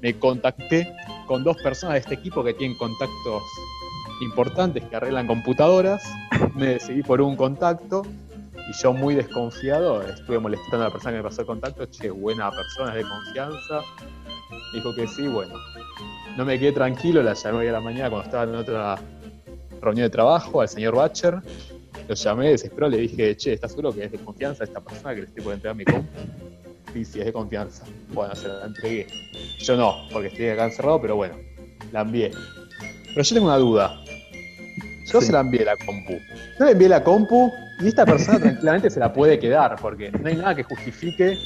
Me 0.03 0.19
contacté 0.19 0.93
con 1.27 1.43
dos 1.43 1.57
personas 1.63 1.95
de 1.95 2.01
este 2.01 2.15
equipo 2.15 2.45
que 2.45 2.55
tienen 2.55 2.77
contactos 2.77 3.43
importantes 4.21 4.85
que 4.85 4.97
arreglan 4.97 5.27
computadoras. 5.27 6.03
Me 6.55 6.67
decidí 6.75 7.03
por 7.03 7.21
un 7.21 7.37
contacto 7.37 8.03
y 8.69 8.73
yo 8.83 8.93
muy 8.93 9.15
desconfiado 9.15 10.03
estuve 10.03 10.39
molestando 10.39 10.85
a 10.85 10.89
la 10.89 10.91
persona 10.91 11.13
que 11.13 11.17
me 11.19 11.23
pasó 11.23 11.41
el 11.41 11.47
contacto. 11.47 11.87
Che, 11.87 12.11
buena 12.11 12.51
persona, 12.51 12.91
es 12.91 12.97
de 12.97 13.03
confianza. 13.03 13.81
Dijo 14.73 14.95
que 14.95 15.07
sí, 15.07 15.27
bueno. 15.27 15.55
No 16.37 16.45
me 16.45 16.59
quedé 16.59 16.73
tranquilo, 16.73 17.23
la 17.23 17.35
llamé 17.35 17.59
hoy 17.59 17.69
a 17.69 17.73
la 17.73 17.81
mañana 17.81 18.11
cuando 18.11 18.25
estaba 18.27 18.45
en 18.45 18.55
otra 18.55 18.97
reunión 19.81 20.05
de 20.07 20.11
trabajo 20.11 20.61
al 20.61 20.69
señor 20.69 20.95
Batcher. 20.95 21.41
Lo 22.09 22.15
llamé, 22.15 22.51
desesperado, 22.51 22.91
le 22.93 22.99
dije, 22.99 23.37
che, 23.37 23.55
¿estás 23.55 23.73
seguro 23.73 23.93
que 23.93 24.05
es 24.05 24.13
de 24.13 24.19
confianza 24.19 24.65
esta 24.65 24.81
persona 24.81 25.15
que 25.15 25.23
le 25.23 25.27
estoy 25.27 25.43
por 25.45 25.53
entregar 25.55 25.77
mi 25.77 25.85
compu? 25.85 26.09
Sí, 26.93 27.05
sí, 27.05 27.19
es 27.21 27.27
de 27.27 27.33
confianza. 27.33 27.85
Bueno, 28.13 28.35
se 28.35 28.49
la 28.49 28.65
entregué. 28.67 29.07
Yo 29.59 29.77
no, 29.77 29.95
porque 30.13 30.29
estoy 30.29 30.49
acá 30.49 30.67
encerrado, 30.67 31.01
pero 31.01 31.17
bueno, 31.17 31.35
la 31.93 32.01
envié. 32.03 32.31
Pero 33.09 33.23
yo 33.23 33.35
tengo 33.35 33.47
una 33.47 33.57
duda. 33.59 34.01
Yo 35.13 35.21
Sí. 35.21 35.27
se 35.27 35.33
la 35.33 35.41
envié 35.41 35.65
la 35.65 35.77
compu. 35.77 36.13
Yo 36.59 36.65
le 36.67 36.71
envié 36.73 36.89
la 36.89 37.03
compu 37.03 37.53
y 37.81 37.89
esta 37.89 38.07
persona 38.07 38.39
tranquilamente 38.41 38.91
se 38.91 39.01
la 39.01 39.13
puede 39.13 39.39
quedar, 39.39 39.77
porque 39.81 40.11
no 40.13 40.29
hay 40.29 40.37
nada 40.37 40.55
que 40.55 40.63
justifique 40.63 41.37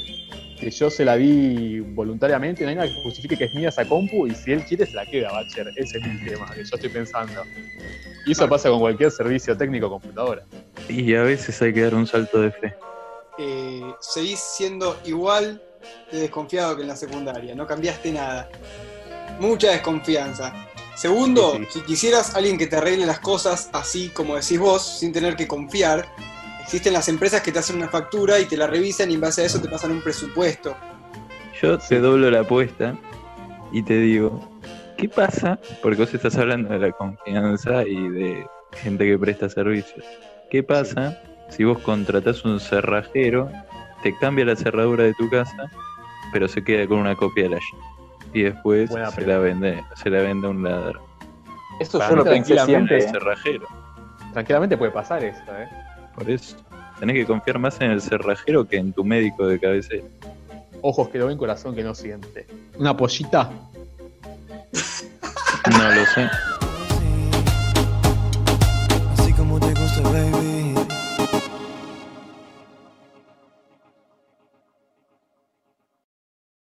que 0.63 0.71
yo 0.71 0.91
se 0.91 1.05
la 1.05 1.17
di 1.17 1.81
voluntariamente, 1.81 2.63
no 2.63 2.71
hay 2.71 2.77
nada 2.77 2.89
que 2.89 3.03
justifique 3.03 3.37
que 3.37 3.45
es 3.47 3.55
mía 3.55 3.71
esa 3.71 3.85
compu 3.85 4.29
y 4.29 4.35
si 4.35 4.53
él 4.53 4.65
quiere 4.65 4.87
se 4.87 4.93
la 4.93 5.05
queda, 5.05 5.33
Bacher. 5.33 5.67
Ese 5.77 5.99
es 5.99 6.07
mi 6.07 6.25
tema, 6.25 6.47
que 6.55 6.65
yo 6.65 6.77
estoy 6.77 6.89
pensando. 6.89 7.43
Y 8.25 8.31
eso 8.33 8.49
pasa 8.49 8.69
con 8.71 8.79
cualquier 8.79 9.11
servicio 9.11 9.57
técnico 9.57 9.87
o 9.87 9.91
computadora. 9.91 10.45
Y 10.89 11.15
a 11.17 11.23
veces 11.25 11.61
hay 11.61 11.75
que 11.75 11.83
dar 11.83 11.97
un 11.97 12.07
salto 12.07 12.41
de 12.41 12.53
fe. 12.53 12.75
Eh, 13.39 13.83
seguís 14.01 14.39
siendo 14.39 14.97
igual 15.05 15.61
de 16.13 16.21
desconfiado 16.21 16.77
que 16.77 16.83
en 16.83 16.89
la 16.89 16.97
secundaria, 16.97 17.57
no 17.57 17.67
cambiaste 17.67 18.13
nada. 18.13 18.49
Mucha 19.41 19.73
desconfianza. 19.73 20.53
Segundo, 20.95 21.55
Sí, 21.57 21.65
sí. 21.65 21.79
si 21.81 21.85
quisieras 21.87 22.37
alguien 22.37 22.57
que 22.57 22.69
te 22.69 22.77
arregle 22.77 23.05
las 23.07 23.19
cosas 23.19 23.69
así 23.73 24.11
como 24.11 24.37
decís 24.37 24.61
vos, 24.61 24.99
sin 25.01 25.13
tener 25.13 25.35
que 25.35 25.49
confiar, 25.49 26.07
existen 26.63 26.93
las 26.93 27.09
empresas 27.09 27.43
que 27.43 27.53
te 27.53 27.59
hacen 27.59 27.77
una 27.77 27.89
factura 27.89 28.39
y 28.39 28.47
te 28.47 28.57
la 28.57 28.67
revisan 28.67 29.11
y 29.11 29.15
en 29.15 29.21
base 29.21 29.43
a 29.43 29.47
eso 29.47 29.61
te 29.61 29.69
pasan 29.69 29.91
un 29.91 30.01
presupuesto. 30.01 30.77
Yo 31.61 31.79
te 31.79 32.01
doblo 32.01 32.31
la 32.31 32.41
apuesta 32.41 32.97
y 33.73 33.83
te 33.83 33.99
digo, 33.99 34.49
¿qué 34.97 35.09
pasa? 35.09 35.59
Porque 35.83 36.01
vos 36.01 36.15
estás 36.15 36.37
hablando 36.37 36.71
de 36.71 36.79
la 36.79 36.93
confianza 36.93 37.85
y 37.85 38.09
de 38.09 38.47
gente 38.73 39.05
que 39.05 39.19
presta 39.19 39.49
servicios. 39.49 40.05
¿Qué 40.51 40.63
pasa 40.63 41.21
si 41.51 41.65
vos 41.65 41.79
contratás 41.79 42.45
un 42.45 42.61
cerrajero, 42.61 43.51
te 44.03 44.17
cambia 44.19 44.45
la 44.45 44.57
cerradura 44.57 45.05
de 45.05 45.15
tu 45.15 45.29
casa, 45.31 45.71
pero 46.33 46.49
se 46.49 46.63
queda 46.63 46.87
con 46.87 46.99
una 46.99 47.17
copia 47.17 47.45
de 47.45 47.51
la 47.51 47.57
llave? 47.57 47.85
Y 48.35 48.43
después 48.43 48.91
Buena 48.91 49.11
se 49.11 49.27
la 49.27 49.39
vende, 49.39 49.85
se 49.97 50.11
la 50.11 50.23
vende 50.23 50.47
a 50.47 50.51
un 50.51 50.63
ladrón. 50.63 51.03
Eso 51.81 51.99
Para 51.99 52.11
yo 52.11 52.17
lo 52.17 52.25
pensé 52.25 52.57
cerrajero. 53.01 53.67
Tranquilamente 54.33 54.77
puede 54.77 54.93
pasar 54.93 55.23
eso, 55.23 55.43
¿eh? 55.59 55.69
Por 56.15 56.31
eso 56.31 56.57
tenés 57.01 57.17
que 57.17 57.27
confiar 57.27 57.59
más 57.59 57.81
en 57.81 57.91
el 57.91 58.01
cerrajero 58.01 58.67
que 58.67 58.77
en 58.77 58.93
tu 58.93 59.05
médico 59.05 59.47
de 59.47 59.59
cabecera. 59.59 60.05
Ojos 60.81 61.09
que 61.09 61.19
lo 61.19 61.27
ven, 61.27 61.39
corazón 61.39 61.75
que 61.75 61.83
no 61.83 61.95
siente. 61.95 62.47
¿Una 62.79 62.97
pollita? 62.97 63.51
no 65.71 65.91
lo 65.95 66.07
sé. 66.07 66.29
Así 69.19 69.33
como 69.33 69.61
te 69.61 69.75
gusta, 69.75 70.01
baby. 70.03 70.62